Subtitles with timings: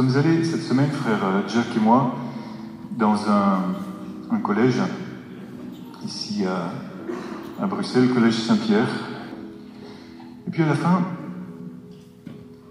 [0.00, 2.14] sommes allés cette semaine, frère Jack et moi,
[2.96, 3.58] dans un,
[4.30, 4.80] un collège,
[6.02, 8.88] ici à, à Bruxelles, le collège Saint-Pierre.
[10.46, 11.02] Et puis à la fin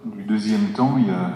[0.05, 1.33] du deuxième temps, il y a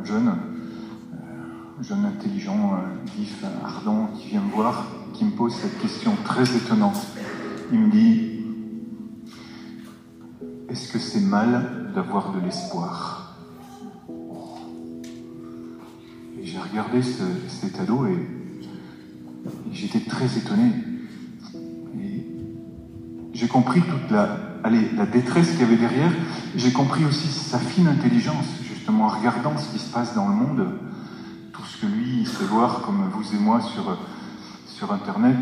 [0.00, 5.32] un jeune, euh, un jeune intelligent, euh, vif, ardent, qui vient me voir, qui me
[5.32, 7.04] pose cette question très étonnante.
[7.72, 8.44] Il me dit,
[10.68, 13.25] est-ce que c'est mal d'avoir de l'espoir?
[16.56, 18.28] J'ai regardé ce, cet ado et,
[19.72, 20.72] j'étais très étonné.
[23.34, 26.10] J'ai compris toute la, allez, la détresse qu'il y avait derrière.
[26.56, 30.34] J'ai compris aussi sa fine intelligence, justement, en regardant ce qui se passe dans le
[30.34, 30.66] monde,
[31.52, 33.98] tout ce que lui, sait voir, comme vous et moi, sur,
[34.66, 35.36] sur Internet,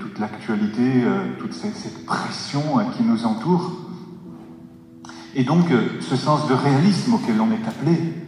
[0.00, 2.62] toute, l'actualité, euh, toute cette, pression
[2.96, 3.76] qui nous entoure.
[5.36, 8.26] Et donc, euh, ce sens de réalisme auquel on est appelé.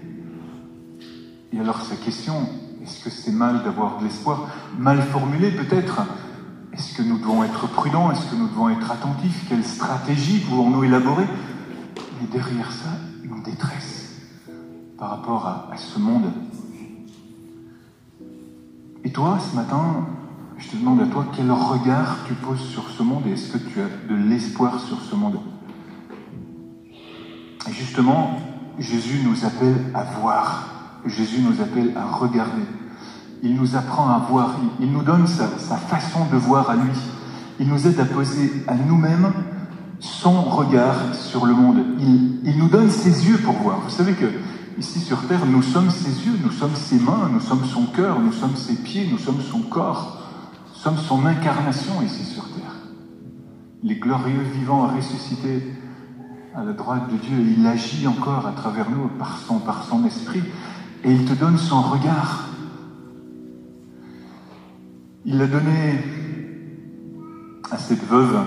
[1.52, 2.34] Et alors, sa question,
[2.82, 4.48] est-ce que c'est mal d'avoir de l'espoir
[4.78, 6.02] Mal formulé peut-être?
[6.72, 8.10] Est-ce que nous devons être prudents?
[8.12, 9.46] Est-ce que nous devons être attentifs?
[9.48, 11.26] Quelle stratégie pouvons-nous élaborer?
[12.20, 12.90] Mais derrière ça,
[13.24, 14.16] une détresse
[14.98, 16.32] par rapport à, à ce monde.
[19.04, 20.06] Et toi, ce matin,
[20.58, 23.58] je te demande à toi quel regard tu poses sur ce monde et est-ce que
[23.58, 25.38] tu as de l'espoir sur ce monde?
[27.68, 28.38] Et justement,
[28.78, 30.77] Jésus nous appelle à voir.
[31.06, 32.62] Jésus nous appelle à regarder.
[33.42, 34.56] Il nous apprend à voir.
[34.80, 35.46] Il, nous donne sa,
[35.76, 36.90] façon de voir à lui.
[37.60, 39.32] Il nous aide à poser à nous-mêmes
[40.00, 41.78] son regard sur le monde.
[42.44, 43.80] Il, nous donne ses yeux pour voir.
[43.80, 44.26] Vous savez que
[44.78, 48.20] ici sur terre, nous sommes ses yeux, nous sommes ses mains, nous sommes son cœur,
[48.20, 50.24] nous sommes ses pieds, nous sommes son corps.
[50.68, 52.74] Nous sommes son incarnation ici sur terre.
[53.82, 55.74] Il est glorieux, vivant, ressuscité
[56.54, 57.38] à la droite de Dieu.
[57.56, 60.42] Il agit encore à travers nous par son esprit.
[61.04, 62.48] Et il te donne son regard.
[65.24, 66.04] Il l'a donné
[67.70, 68.38] à cette veuve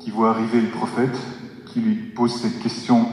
[0.00, 1.16] qui voit arriver le prophète,
[1.66, 3.06] qui lui pose cette question,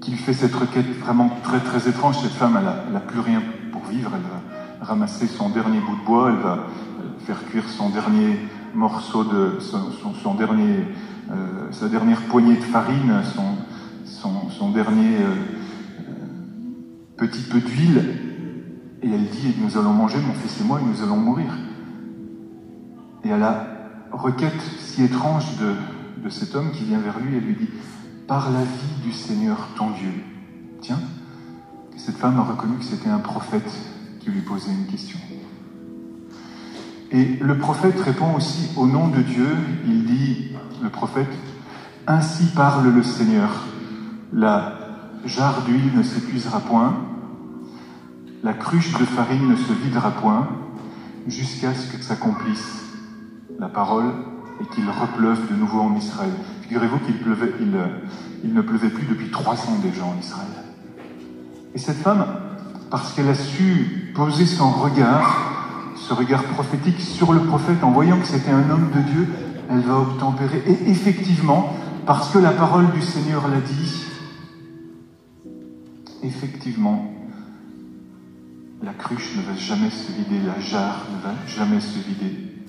[0.00, 2.18] qui lui fait cette requête vraiment très très étrange.
[2.20, 4.10] Cette femme, elle n'a plus rien pour vivre.
[4.14, 6.66] Elle va ramasser son dernier bout de bois, elle va
[7.26, 8.38] faire cuire son dernier
[8.74, 10.86] morceau de son, dernier,
[11.30, 13.56] euh, sa dernière poignée de farine, son,
[14.04, 15.34] son, son dernier euh,
[17.26, 18.02] petit peu d'huile,
[19.02, 21.52] et elle dit Nous allons manger, mon fils et moi, et nous allons mourir.
[23.24, 23.66] Et à la
[24.10, 27.68] requête si étrange de, cet homme qui vient vers lui, elle lui dit
[28.26, 30.12] Par la vie du Seigneur ton Dieu.
[30.80, 31.00] Tiens,
[31.96, 33.70] cette femme a reconnu que c'était un prophète
[34.18, 35.18] qui lui posait une question.
[37.12, 39.48] Et le prophète répond aussi au nom de Dieu,
[39.86, 40.52] il dit,
[40.82, 41.32] le prophète,
[42.08, 43.64] Ainsi parle le Seigneur,
[44.32, 44.78] la
[45.24, 47.11] jarre d'huile ne s'épuisera point,
[48.42, 50.48] la cruche de farine ne se videra point,
[51.28, 52.82] jusqu'à ce que s'accomplisse
[53.58, 54.12] la parole
[54.60, 56.32] et qu'il repleuve de nouveau en Israël.
[56.62, 57.72] Figurez-vous qu'il pleuvait, il,
[58.44, 60.48] il, ne pleuvait plus depuis trois ans déjà en Israël.
[61.74, 62.26] Et cette femme,
[62.90, 68.18] parce qu'elle a su poser son regard, ce regard prophétique sur le prophète, en voyant
[68.18, 69.28] que c'était un homme de Dieu,
[69.70, 70.62] elle va obtempérer.
[70.66, 71.72] Et effectivement,
[72.04, 74.04] parce que la parole du Seigneur l'a dit,
[76.24, 77.12] effectivement,
[78.82, 82.64] la cruche ne va jamais se vider, la jarre ne va jamais se vider.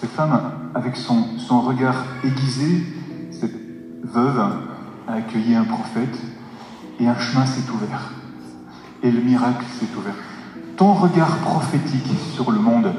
[0.00, 0.38] Cette femme,
[0.74, 2.86] avec son, regard aiguisé,
[3.32, 3.56] cette
[4.04, 4.38] veuve
[5.08, 6.16] a accueilli un prophète
[7.00, 8.12] et un chemin s'est ouvert.
[9.02, 10.14] Et le miracle s'est ouvert.
[10.76, 12.92] Ton regard prophétique sur le monde,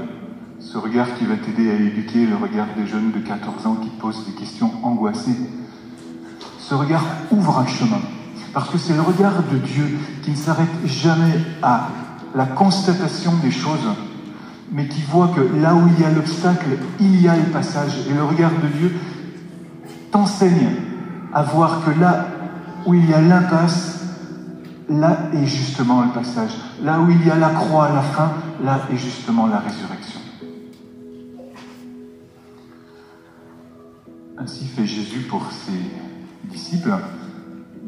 [0.60, 3.90] ce regard qui va t'aider à éduquer le regard des jeunes de 14 ans qui
[3.90, 5.38] posent des questions angoissées,
[6.60, 8.02] ce regard ouvre un chemin.
[8.54, 11.90] Parce que c'est le regard de Dieu qui ne s'arrête jamais à
[12.36, 13.88] la constatation des choses,
[14.72, 18.06] mais qui voit que là où il y a l'obstacle, il y a le passage.
[18.10, 18.94] Et le regard de Dieu
[20.12, 20.70] t'enseigne
[21.34, 22.28] à voir que là
[22.86, 24.04] où il y a l'impasse,
[24.90, 26.52] là est justement le passage.
[26.84, 30.20] Là où il y a la croix la fin, là est justement la résurrection.
[34.38, 36.94] Ainsi fait Jésus pour ses disciples.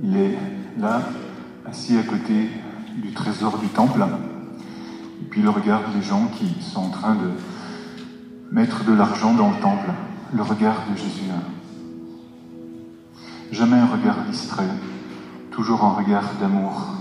[0.01, 0.37] Il est
[0.79, 1.01] là,
[1.69, 2.49] assis à côté
[2.95, 4.05] du trésor du temple.
[5.37, 7.29] Il regarde les gens qui sont en train de
[8.51, 9.91] mettre de l'argent dans le temple.
[10.33, 11.31] Le regard de Jésus.
[13.51, 14.67] Jamais un regard distrait,
[15.51, 16.95] toujours un regard d'amour.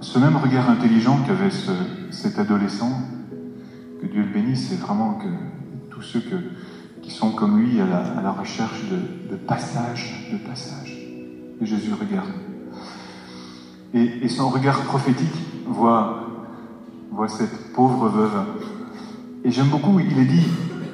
[0.00, 1.70] Ce même regard intelligent qu'avait ce,
[2.10, 2.92] cet adolescent,
[4.00, 5.28] que Dieu le bénisse, c'est vraiment que
[5.90, 6.22] tous ceux
[7.02, 10.96] qui sont comme lui à la, recherche de, de passage, de passage.
[11.60, 12.30] Et Jésus regarde.
[13.94, 15.36] Et, son regard prophétique
[15.66, 16.23] voit,
[17.14, 18.44] voit cette pauvre veuve.
[19.44, 20.46] Et j'aime beaucoup, il est dit,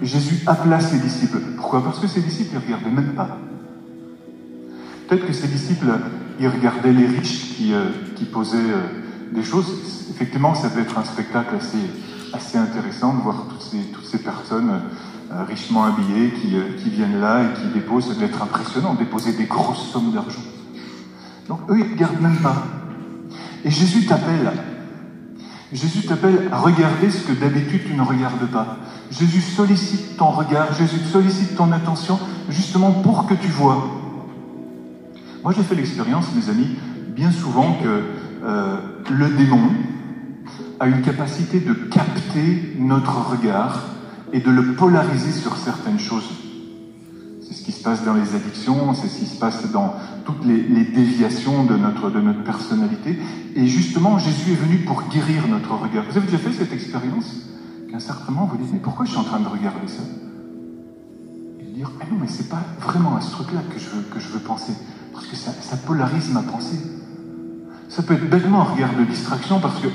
[0.03, 1.41] Jésus appela ses disciples.
[1.57, 1.83] Pourquoi?
[1.83, 3.39] Parce que ses disciples ne regardaient même pas.
[5.09, 5.93] Peut-être que ses disciples,
[6.39, 7.87] ils regardaient les riches qui, euh,
[8.33, 9.67] posaient euh, des choses.
[10.11, 11.79] Effectivement, ça peut être un spectacle assez,
[12.33, 14.71] assez intéressant de voir toutes ces, toutes ces personnes
[15.33, 18.09] euh, richement habillées qui, qui, viennent là et qui déposent.
[18.09, 20.43] Ça doit être impressionnant, déposer des grosses sommes d'argent.
[21.49, 22.63] Donc eux, ils ne regardent même pas.
[23.65, 24.53] Et Jésus t'appelle.
[25.73, 28.79] Jésus t'appelle à regarder ce que d'habitude tu ne regardes pas.
[29.11, 32.19] Jésus sollicite ton regard, Jésus sollicite ton attention,
[32.49, 33.87] justement pour que tu vois.
[35.45, 36.77] Moi, j'ai fait l'expérience, mes amis,
[37.15, 38.03] bien souvent que
[38.45, 38.77] euh,
[39.11, 39.71] le démon
[40.81, 43.85] a une capacité de capter notre regard
[44.33, 46.50] et de le polariser sur certaines choses.
[47.73, 49.95] Se passe dans les addictions, c'est ce qui se passe dans
[50.25, 53.19] toutes les, déviations de notre, de notre personnalité.
[53.55, 56.05] Et justement, Jésus est venu pour guérir notre regard.
[56.11, 57.47] Vous avez déjà fait cette expérience
[57.89, 60.03] Qu'à un certain moment, vous dites, mais pourquoi je suis en train de regarder ça?
[61.61, 64.21] Et dire, mais non, mais c'est pas vraiment à ce truc-là que je veux, que
[64.21, 64.73] je veux penser.
[65.13, 66.79] Parce que ça, ça polarise ma pensée.
[67.89, 69.89] Ça peut être bêtement un regard de distraction parce que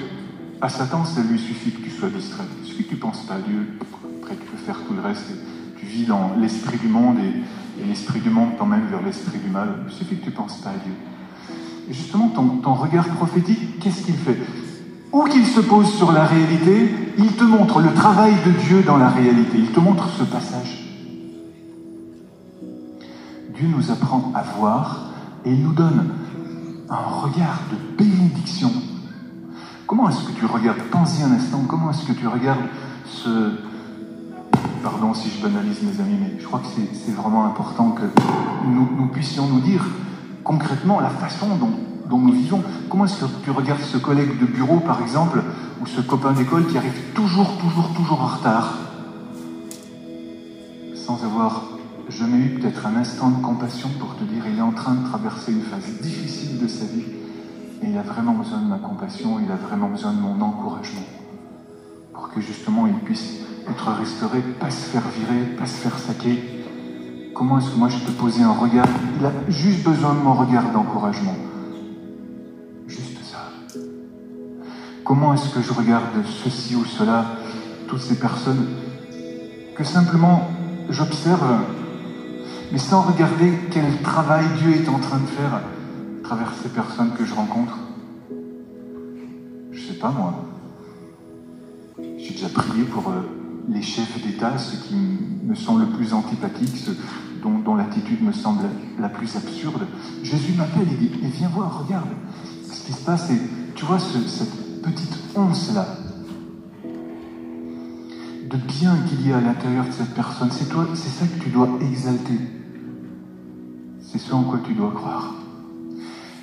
[0.61, 2.43] à Satan, ça lui suffit que tu sois distrait.
[2.63, 3.77] Il suffit que tu penses pas à Dieu.
[4.21, 5.31] Après, tu peux faire tout le reste.
[5.85, 9.83] Vis dans l'esprit du monde et, l'esprit du monde t'emmène vers l'esprit du mal.
[9.87, 10.93] Il suffit que tu ne penses pas à Dieu.
[11.89, 14.39] Et justement, ton, ton regard prophétique, qu'est-ce qu'il fait?
[15.11, 18.97] Où qu'il se pose sur la réalité, il te montre le travail de Dieu dans
[18.97, 19.57] la réalité.
[19.57, 20.85] Il te montre ce passage.
[23.55, 25.11] Dieu nous apprend à voir
[25.45, 26.09] et il nous donne
[26.89, 28.71] un regard de bénédiction.
[29.87, 30.79] Comment est-ce que tu regardes?
[30.91, 31.63] Pense-y un instant.
[31.67, 32.65] Comment est-ce que tu regardes
[33.05, 33.59] ce...
[34.85, 38.03] Pardon si je banalise mes amis, mais je crois que c'est vraiment important que
[38.67, 39.83] nous, puissions nous dire
[40.43, 41.71] concrètement la façon dont,
[42.07, 42.61] dont nous vivons.
[42.87, 45.41] Comment est-ce que tu regardes ce collègue de bureau, par exemple,
[45.81, 48.77] ou ce copain d'école qui arrive toujours, toujours, toujours en retard,
[50.93, 51.63] sans avoir
[52.09, 55.03] jamais eu peut-être un instant de compassion pour te dire il est en train de
[55.07, 57.05] traverser une phase difficile de sa vie
[57.81, 61.07] et il a vraiment besoin de ma compassion, il a vraiment besoin de mon encouragement
[62.13, 66.63] pour que justement il puisse être restauré, pas se faire virer, pas se faire saquer.
[67.33, 68.87] Comment est-ce que moi je peux poser un regard?
[69.19, 71.35] Il a juste besoin de mon regard d'encouragement.
[72.87, 73.49] Juste ça.
[75.03, 77.25] Comment est-ce que je regarde ceci ou cela,
[77.87, 78.67] toutes ces personnes,
[79.75, 80.49] que simplement
[80.89, 81.43] j'observe
[82.71, 85.61] mais sans regarder quel travail Dieu est en train de faire à
[86.23, 87.77] travers ces personnes que je rencontre.
[89.71, 90.33] Je sais pas moi.
[92.17, 93.21] J'ai déjà prié pour euh,
[93.69, 94.95] les chefs d'État, ceux qui
[95.43, 96.97] me sont le plus antipathiques, ceux
[97.43, 98.63] dont, l'attitude me semble
[98.99, 99.85] la plus absurde.
[100.23, 102.07] Jésus m'appelle et dit Viens voir, regarde
[102.63, 103.29] ce qui se passe.
[103.29, 103.39] Et
[103.75, 105.85] tu vois cette petite once-là
[108.49, 110.49] de bien qu'il y a à l'intérieur de cette personne.
[110.51, 112.39] C'est toi, c'est ça que tu dois exalter.
[114.01, 115.33] C'est ce en quoi tu dois croire.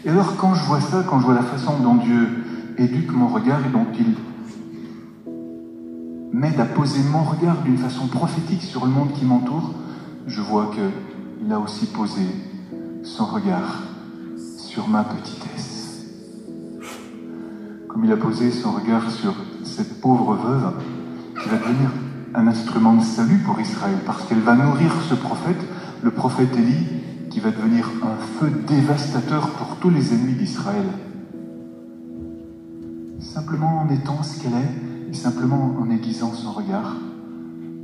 [0.04, 2.44] Et alors quand je vois ça, quand je vois la façon dont Dieu
[2.76, 4.14] éduque mon regard et dont il
[6.32, 9.74] m'aide à poser mon regard d'une façon prophétique sur le monde qui m'entoure,
[10.26, 12.22] je vois qu'il a aussi posé
[13.02, 13.82] son regard
[14.58, 16.06] sur ma petitesse.
[17.88, 19.34] Comme il a posé son regard sur
[19.64, 20.72] cette pauvre veuve
[21.42, 21.90] qui va devenir
[22.34, 25.60] un instrument de salut pour Israël, parce qu'elle va nourrir ce prophète,
[26.02, 26.86] le prophète Élie,
[27.28, 30.86] qui va devenir un feu dévastateur pour tous les ennemis d'Israël.
[33.20, 36.96] Simplement en étant ce qu'elle est, et simplement en aiguisant son regard,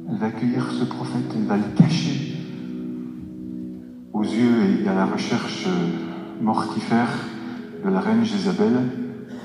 [0.08, 2.38] elle va accueillir ce prophète, elle va le cacher
[4.14, 5.68] aux yeux et à la recherche
[6.40, 7.10] mortifère
[7.84, 8.80] de la reine Jézabel,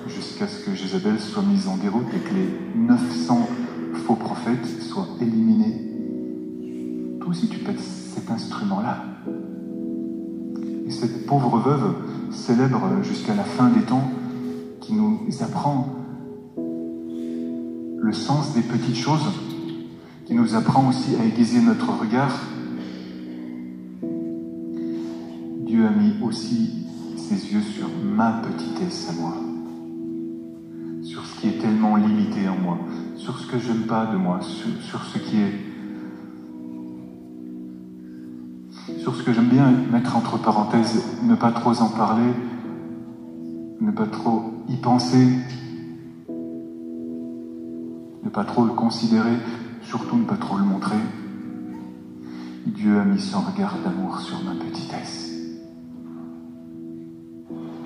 [0.07, 3.49] jusqu'à ce que Jézabel soit mise en déroute et que les 900
[4.05, 7.19] faux prophètes soient éliminés.
[7.19, 9.03] Toi aussi, tu être cet instrument-là.
[10.87, 11.95] Et cette pauvre veuve
[12.31, 14.09] célèbre jusqu'à la fin des temps
[14.79, 16.03] qui nous apprend
[18.13, 19.25] sens des petites choses,
[20.25, 22.39] qui nous apprend aussi à aiguiser notre regard.
[25.65, 26.85] Dieu a mis aussi
[27.17, 29.33] ses yeux sur ma petitesse à moi,
[31.01, 32.77] sur ce qui est tellement limité en moi,
[33.15, 35.53] sur ce que je n'aime pas de moi, sur, ce qui est...
[38.99, 42.31] Sur ce que j'aime bien mettre entre parenthèses, ne pas trop en parler,
[43.81, 45.27] ne pas trop y penser,
[48.33, 49.37] pas trop le considérer,
[49.83, 50.97] surtout ne pas trop le montrer.
[52.65, 55.31] Dieu a mis son regard d'amour sur ma petitesse.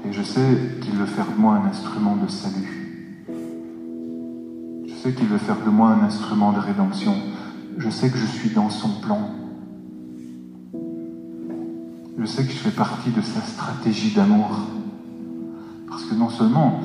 [0.06, 3.25] Et je sais qu'il veut faire de moi un instrument de salut.
[4.88, 7.16] Je sais qu'il veut faire de moi un instrument de rédemption.
[7.77, 9.30] Je sais que je suis dans son plan.
[12.18, 14.50] Je sais que je fais partie de sa stratégie d'amour.
[15.89, 16.80] Parce que non seulement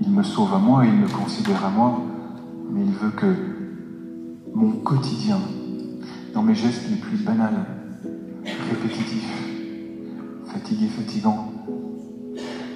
[0.00, 2.00] il me sauve à moi, il me considère à moi,
[2.72, 3.34] mais il veut que
[4.54, 5.38] mon quotidien,
[6.32, 7.66] dans mes gestes les plus banals,
[8.70, 9.30] répétitifs,
[10.46, 11.52] fatigués, fatigants,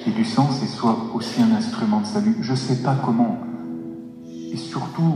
[0.06, 2.36] ait du sens et soit aussi un instrument de salut.
[2.40, 3.38] Je ne sais pas comment.
[4.52, 5.14] Et surtout,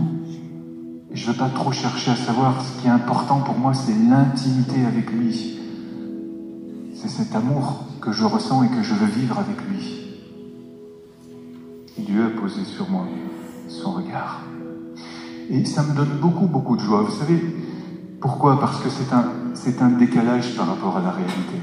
[1.12, 3.94] je ne veux pas trop chercher à savoir, ce qui est important pour moi, c'est
[3.94, 5.58] l'intimité avec lui.
[6.94, 9.98] C'est cet amour que je ressens et que je veux vivre avec lui.
[11.98, 13.06] Dieu a posé sur moi
[13.68, 14.42] son regard.
[15.50, 17.02] Et ça me donne beaucoup, beaucoup de joie.
[17.02, 17.42] Vous savez
[18.20, 18.60] pourquoi?
[18.60, 21.56] Parce que c'est un, décalage par rapport à la réalité.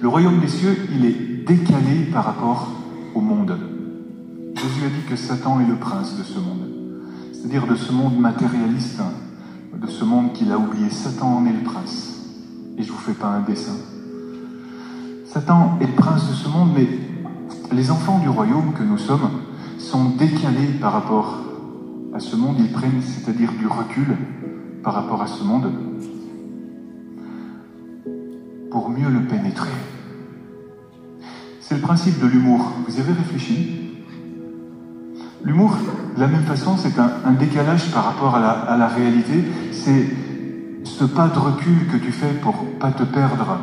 [0.00, 2.68] Le royaume des cieux, il est décalé par rapport
[3.14, 3.58] au monde.
[4.54, 6.68] Jésus a dit que Satan est le prince de ce monde,
[7.32, 9.00] c'est-à-dire de ce monde matérialiste,
[9.74, 10.90] de ce monde qu'il a oublié.
[10.90, 12.20] Satan en est le prince.
[12.76, 13.76] Et je ne vous fais pas un dessin.
[15.24, 16.86] Satan est le prince de ce monde, mais
[17.72, 19.30] les enfants du royaume que nous sommes
[19.78, 21.47] sont décalés par rapport
[22.14, 22.56] à ce monde.
[22.58, 24.16] Ils prennent, c'est-à-dire du recul
[24.82, 25.72] par rapport à ce monde,
[28.70, 29.70] pour mieux le pénétrer.
[31.60, 32.72] C'est le principe de l'humour.
[32.86, 33.78] Vous avez réfléchi?
[35.44, 35.76] L'humour,
[36.16, 39.44] de la même façon, c'est un, décalage par rapport à la, réalité.
[39.72, 40.06] C'est
[40.84, 43.58] ce pas de recul que tu fais pour pas te perdre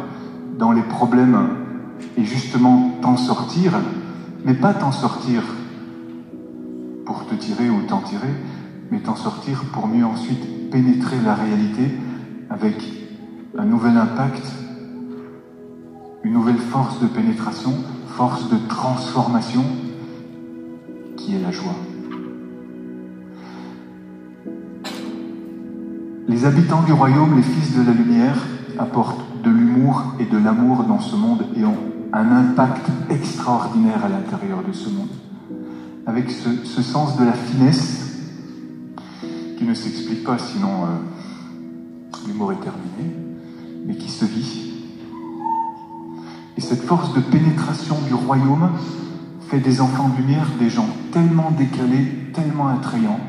[0.57, 1.49] dans les problèmes
[2.17, 3.73] et justement t'en sortir,
[4.45, 5.41] mais pas t'en sortir
[7.05, 8.33] pour te tirer ou t'en tirer,
[8.91, 11.91] mais t'en sortir pour mieux ensuite pénétrer la réalité
[12.49, 12.75] avec
[13.57, 14.43] un nouvel impact,
[16.23, 17.73] une nouvelle force de pénétration,
[18.07, 19.63] force de transformation,
[21.15, 21.75] qui est la joie.
[26.27, 28.37] Les habitants du royaume, les fils de la lumière,
[28.79, 31.77] apportent de l'humour et de l'amour dans ce monde et ont
[32.13, 35.09] un impact extraordinaire à l'intérieur de ce monde.
[36.07, 38.19] Avec ce, sens de la finesse
[39.57, 43.15] qui ne s'explique pas, sinon euh, l'humour est terminé,
[43.87, 44.73] mais qui se vit.
[46.57, 48.69] Et cette force de pénétration du royaume
[49.49, 53.19] fait des enfants de lumière des gens tellement décalés, tellement attrayants,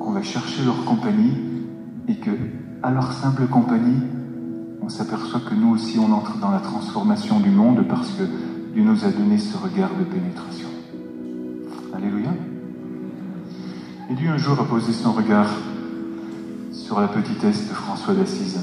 [0.00, 1.36] qu'on va chercher leur compagnie
[2.06, 2.30] et que,
[2.82, 4.02] à leur simple compagnie,
[4.82, 8.22] on s'aperçoit que nous aussi on entre dans la transformation du monde parce que
[8.72, 10.71] Dieu nous a donné ce regard de pénétration.
[14.28, 15.50] Un jour posé son regard
[16.72, 18.60] sur la petitesse de François d'Assise.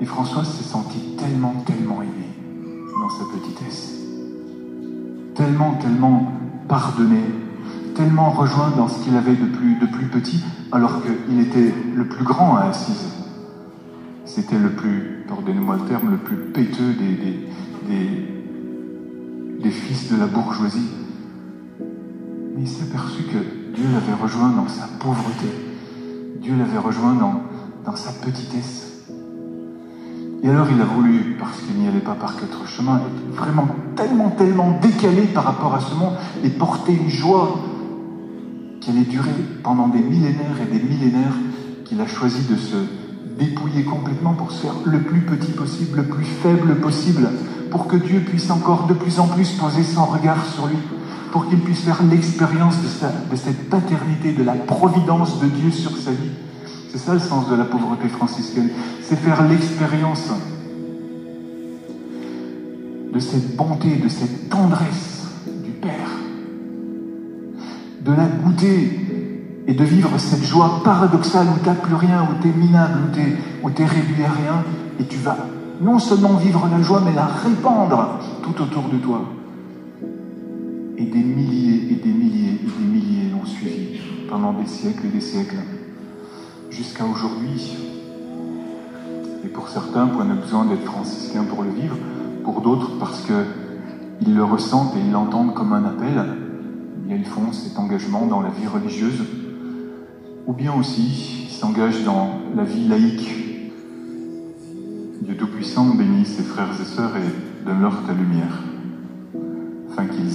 [0.00, 2.26] Et François s'est senti tellement, tellement aimé
[2.98, 4.00] dans sa petitesse.
[5.36, 6.32] Tellement, tellement
[6.66, 7.22] pardonné,
[7.94, 9.76] tellement rejoint dans ce qu'il avait de plus,
[10.08, 10.42] petit,
[10.72, 13.12] alors qu'il était le plus grand à Assise.
[14.24, 17.46] C'était le plus, pardonnez-moi le terme, le plus péteux des,
[19.70, 20.88] fils de la bourgeoisie.
[22.60, 23.38] Il s'est aperçu que
[23.74, 25.48] Dieu l'avait rejoint dans sa pauvreté.
[26.42, 27.40] Dieu l'avait rejoint dans,
[27.86, 29.06] dans sa petitesse.
[30.42, 33.66] Et alors il a voulu, parce qu'il n'y allait pas par quatre chemins, être vraiment
[33.96, 36.12] tellement, tellement décalé par rapport à ce monde
[36.44, 37.58] et porter une joie
[38.82, 39.30] qui allait durer
[39.62, 41.34] pendant des millénaires et des millénaires,
[41.86, 42.76] qu'il a choisi de se
[43.38, 47.26] dépouiller complètement pour se faire le plus petit possible, le plus faible possible,
[47.70, 50.76] pour que Dieu puisse encore de plus en plus poser son regard sur lui,
[51.32, 56.10] pour qu'il puisse faire l'expérience de, cette paternité, de la providence de Dieu sur sa
[56.10, 56.30] vie.
[56.90, 58.70] C'est ça le sens de la pauvreté franciscaine,
[59.02, 60.28] c'est faire l'expérience
[63.12, 65.28] de cette bonté, de cette tendresse
[65.64, 66.20] du Père
[68.04, 69.00] de la goûter
[69.66, 73.00] et de vivre cette joie paradoxale où tu n'as plus rien, où tu es minable,
[73.62, 74.64] où tu es, réduit à rien,
[74.98, 75.36] et tu vas
[75.80, 79.22] non seulement vivre la joie, mais la répandre tout autour de toi.
[81.00, 85.08] Et des milliers et des milliers et des milliers l'ont suivi pendant des siècles et
[85.08, 85.56] des siècles,
[86.68, 87.74] jusqu'à aujourd'hui.
[89.42, 91.96] Et pour certains, point de besoin d'être franciscain pour le vivre,
[92.44, 96.22] pour d'autres parce qu'ils le ressentent et ils l'entendent comme un appel,
[97.08, 99.24] ils font cet engagement dans la vie religieuse,
[100.46, 103.34] ou bien aussi ils s'engagent dans la vie laïque.
[105.22, 108.64] Dieu Tout-Puissant bénit ses frères et sœurs et donne-leur ta lumière,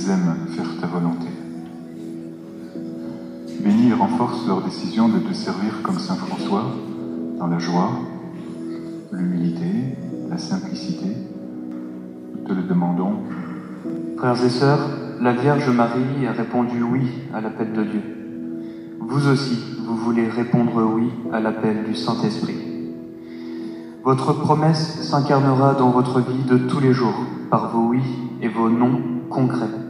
[0.10, 1.28] aiment faire ta volonté.
[3.64, 6.66] Bénis et renforce leur décision de te servir comme Saint François,
[7.40, 7.92] dans la joie,
[9.12, 9.98] l'humilité,
[10.30, 11.08] la simplicité.
[12.34, 13.16] Nous te le demandons.
[14.18, 14.90] Frères et sœurs,
[15.22, 18.02] la Vierge Marie a répondu oui à l'appel de Dieu.
[19.00, 19.58] Vous aussi,
[19.88, 22.58] vous voulez répondre oui à l'appel du Saint-Esprit.
[24.04, 28.04] Votre promesse s'incarnera dans votre vie de tous les jours par vos oui
[28.42, 29.85] et vos non concrets.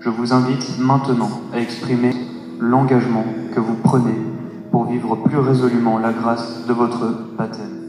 [0.00, 2.12] Je vous invite maintenant à exprimer
[2.58, 4.16] l'engagement que vous prenez
[4.70, 7.79] pour vivre plus résolument la grâce de votre baptême.